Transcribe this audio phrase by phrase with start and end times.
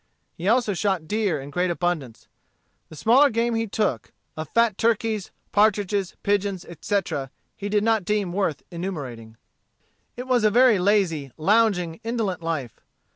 [0.33, 2.27] He also shot deer in great abundance.
[2.89, 8.33] The smaller game he took, of fat turkeys, partridges, pigeons, etc., he did not deem
[8.33, 9.37] worth enumerating.
[10.17, 12.79] It was a very lazy, lounging, indolent life.